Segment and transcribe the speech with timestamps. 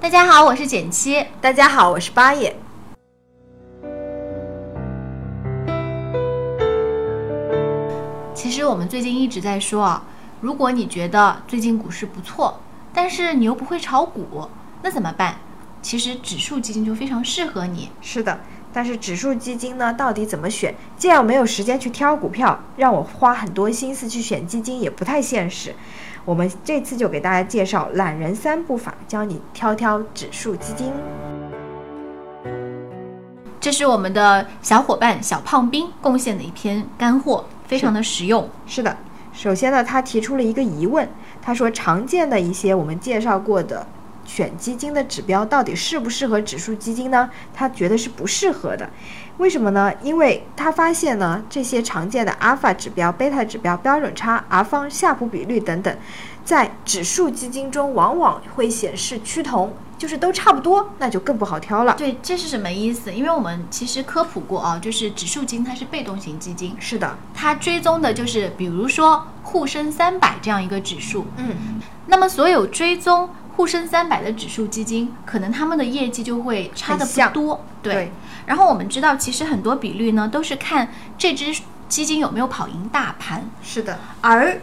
[0.00, 1.26] 大家好，我是简七。
[1.40, 2.54] 大家好，我是八爷。
[8.32, 10.04] 其实我们最近一直在说啊，
[10.40, 12.60] 如果你觉得最近股市不错，
[12.94, 14.48] 但是你又不会炒股，
[14.82, 15.38] 那怎么办？
[15.82, 17.90] 其实指数基金就非常适合你。
[18.00, 18.38] 是的，
[18.72, 20.76] 但是指数基金呢，到底怎么选？
[20.96, 25.74] 既然我没有时间去挑股票，让我花很多心思去选基金也不太现实。
[26.28, 30.92] 我们这次就给大家介绍懒人三步法，教你挑挑指数基金。
[33.58, 38.46] 这是我们的小伙伴小胖兵贡献的一篇干货，非常的实用。
[38.66, 38.94] 是的，
[39.32, 41.08] 首先呢，他提出了一个疑问，
[41.40, 43.86] 他说常见的一些我们介绍过的
[44.28, 47.30] 选基金的指标，到底适不适合指数基金呢？
[47.54, 48.90] 他觉得是不适合的。
[49.38, 49.90] 为什么呢？
[50.02, 55.96] 因为他发现呢，这些常见的阿尔法指标、贝塔指标、标准差、R 方、夏普比率等等，
[56.44, 61.94] 在指数基金中往往会显示趋同，就是都差不多，那就更不好挑了。
[61.96, 63.10] 对，这是什么意思？
[63.14, 71.26] 因为我们其实科普过啊，就是指数基金它是被动型基金，是的，它追踪的就是比如说沪深三百这样一个指数。
[71.36, 71.54] 嗯，
[72.06, 77.64] 那么所有追踪沪深三百的指数基金，可能他们的业绩就会差的不多。
[77.82, 78.12] 对
[78.46, 84.60] 然后我们知道，其实很多比率呢都是看这只基金有没有跑赢大盘，是的，而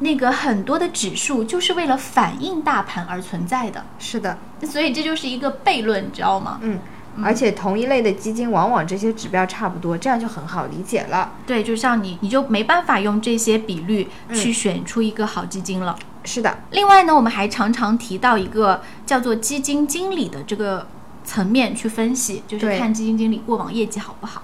[0.00, 6.58] 那个很多的指数就是为了反映大盘而存在的，是的，所以这就是一个悖论，你知道吗？
[6.60, 6.80] 嗯。
[7.24, 11.32] 而且同一类的基金，往往这些指标差不多，这样就很好理解了。
[11.46, 15.96] 对，就像你，你就没办法用这些比率嗯去选出一个好基金了。
[16.28, 20.86] 是的，另外呢，我们还常常提到一个叫做基金经理的这个
[21.24, 24.42] 层面去分析，就是看基金经理过往业绩好不好。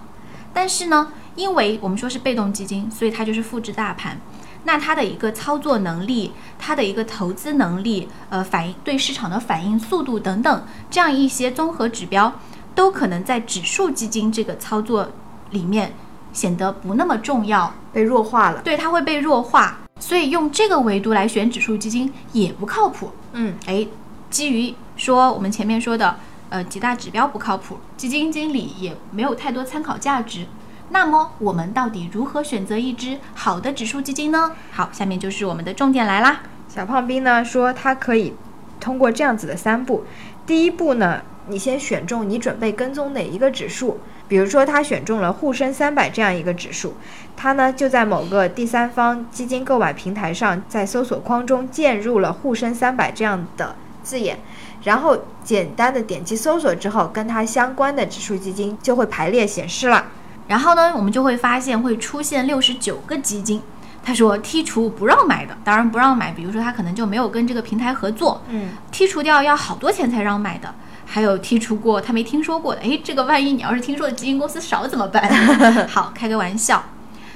[0.55, 4.19] 但是呢，因为我们说是被动基金，所以它就是复制大盘。
[4.65, 12.33] 那它的一个操作能力，它的一个投资能力，呃，反应对市场的反应速度等等，这样一些综合指标，
[12.75, 15.11] 都可能在指数基金这个操作
[15.51, 15.93] 里面
[16.33, 17.75] 显得不那么重要。
[17.93, 18.63] 被弱化了。
[18.63, 23.13] 对，它会被弱化，所以用这个维度来选指数基金也不靠谱。
[23.33, 23.87] 嗯，哎，
[24.29, 26.17] 基于说我们前面说的，
[26.51, 30.45] 呃，几大指标不靠谱，基金经理也没有太多参考价值。
[30.91, 34.53] 那么我们到底如何选择一只好的指数基金呢？
[34.73, 36.43] 好，下面就是我们的重点来啦。
[36.69, 38.35] 小胖兵呢说，他可以
[38.79, 40.05] 通过这样子的三步。
[40.45, 46.95] 第一步呢，你先选中你准备跟踪哪一个指数，比如说他选中了沪深三百这样一个指数，
[47.37, 54.39] 他呢就在某个第三方基金购买平台上，在搜索框中键入了沪深三百这样的字眼，
[54.85, 60.07] 然后简单的点击搜索之后，跟它相关的指数基金就会排列显示了。
[60.49, 63.63] 然后呢，我们就会发现会出现六十九个基金。
[64.07, 70.75] 他说剔除不让买的，当然不让买，比如说他可能就没有跟这个平台合作，嗯，剔除掉要好多钱才让买的，
[71.15, 75.31] 还有剔除过他没听说过的，诶，这个万一你要是听说的基金公司少怎么办？
[75.87, 76.83] 好，开个玩笑。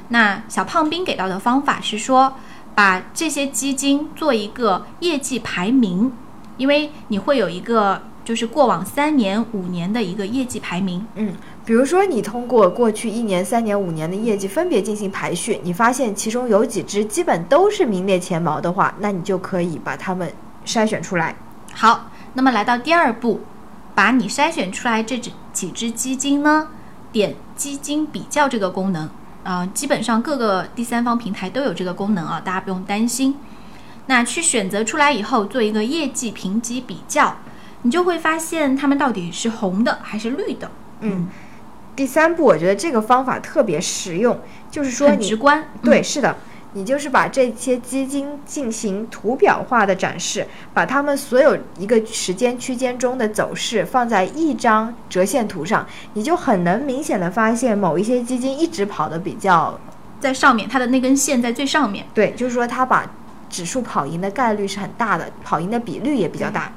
[0.09, 2.33] 那小胖兵给到的方法是说，
[2.75, 6.11] 把这些基金做一个业绩排名，
[6.57, 11.07] 因为你会有一个就是过往三年、五年的一个业绩排名。
[11.15, 11.35] 嗯，
[11.65, 20.29] 比如说你通过过去一年、三年、五年的业绩分别进行排序，你发现其中有几只基本都是名列前茅的话，那你就可以把它们
[20.67, 21.37] 筛选出来。
[21.73, 23.41] 好，那么来到第二步，
[23.99, 26.69] 把你筛选出来这几几只基金呢，
[27.11, 29.09] 点基金比较这个功能，
[29.43, 33.35] 啊、基本上各个第三方平台都有这个功能啊，大家不用担心。
[34.07, 37.39] 那去选择出来以后，做一个业绩评级比较，
[37.83, 40.71] 你就会发现它们到底是红的还是绿的，
[41.01, 41.27] 嗯，
[41.97, 44.39] 第三步，我觉得这个方法特别实用，
[44.71, 45.71] 就是说直观。
[45.83, 46.37] 对，嗯是的，
[46.75, 59.79] 你就是把这些基金进行图表化的展示，把它们所有一个时间区间中的走势放在一张折线图上，你就很能明显的发现某一些基金一直跑的比较
[60.21, 62.05] 在上面，它的那根线在最上面。
[62.13, 63.11] 对，就是说它把
[63.49, 66.71] 指数跑赢的概率是很大的，跑赢的比率也比较大。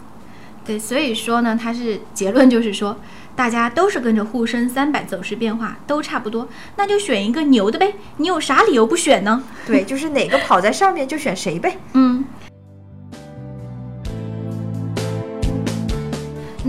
[0.72, 2.96] 对，所以说呢，它是结论就是说，
[3.36, 6.48] 大家都是跟着沪深三百走势变化，都差不多，
[6.78, 7.94] 那就选一个牛的呗。
[8.16, 9.44] 你有啥理由不选呢？
[9.68, 11.78] 对，就是哪个跑在上面就选谁呗。
[11.92, 12.24] 嗯。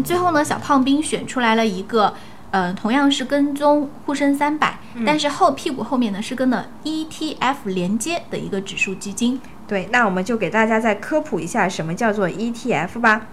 [0.04, 2.12] 最后呢，小胖兵选出来了一个，
[2.50, 9.40] 呃，同样是跟踪沪深三百，但是后屁股后面呢是跟了 ETF 连接的一个指数基金。
[9.68, 13.28] 对，那我们就给大家再科普一下什么叫做 ETF 吧。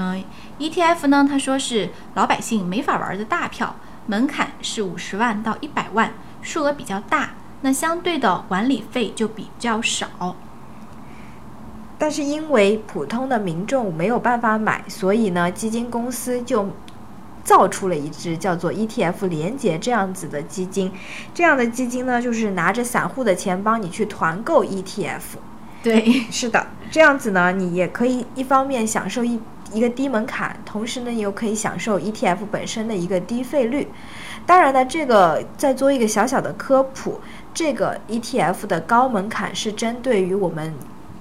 [0.00, 0.22] 嗯
[0.60, 3.74] ，ETF 呢，他说是老百姓没法玩的大票，
[4.06, 7.30] 门槛是五十万到一百万，数额比较大，
[7.62, 10.36] 那相对的管理费就比较少。
[11.98, 16.68] 但是因为普通的民众没有办法买，所以呢，基金公司就
[17.42, 20.92] 造出了一只叫做 ETF 连接这样子的基金。
[21.34, 25.22] 这样的基金呢，就是拿着散户的钱帮你去团购 ETF。
[25.82, 29.40] 对，是的，这样子呢，你也可以一方面享受一
[29.72, 33.88] 一个低门槛，同时呢，又可以享受 ETF 本身的一个低费率。
[34.46, 37.20] 当然呢，这个再做一个小小的科普，
[37.52, 40.74] 这个 ETF 的高门槛是针对于我们。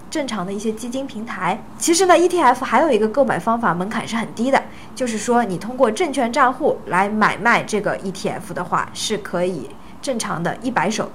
[0.10, 4.64] 正常的一些基金平台，其实呢，ETF 还有一个购买方法门槛是很低的，
[4.96, 9.70] 就是说你通过证券账户来买卖这个 ETF 的话，是可以
[10.02, 11.12] 正常的一百手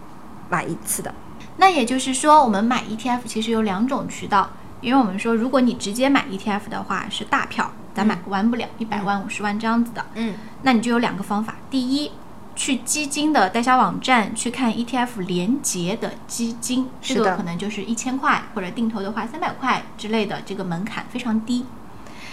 [0.50, 1.12] 买一次的。
[1.56, 4.50] 那也就是说，我们买 ETF 其实有两种渠道，
[4.82, 12.10] 因为我们说，如果你直接买 ETF 的话是大票，咱买玩不了一百万、五十万这样子的，嗯，那你就有两个方法，第一。
[12.54, 21.64] 去基金的代销网站去看 ETF 连接的基金，这个可能就是一千块或者定投的话三百块之类的，这个门槛非常低。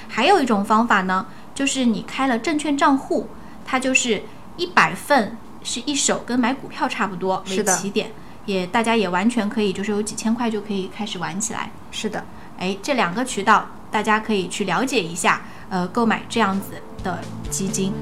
[0.09, 3.29] 还有一种方法呢，就是你开了证券账户，
[3.63, 4.23] 它就是
[4.57, 8.11] 一百份是一手，跟买股票差不多为起点，
[8.45, 11.71] 也大家也完全可以就是有几千块就可以开始玩起来。
[11.91, 12.25] 是的，
[12.59, 16.73] 哎，这两个渠道大家可以去了解一下，呃，购买这样子
[17.03, 17.19] 的
[17.49, 17.93] 基金。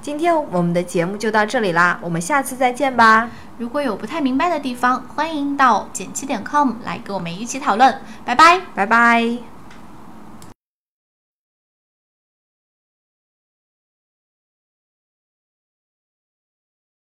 [0.00, 3.28] 今天我们的节目就到这里啦，我们下次再见吧。
[3.58, 8.00] 如果有不太明白的地方，欢迎到减七点 com 来跟我们一起讨论。
[8.24, 9.57] 拜拜，拜拜。